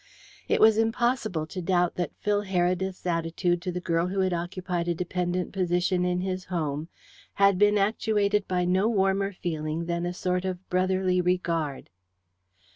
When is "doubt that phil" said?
1.61-2.41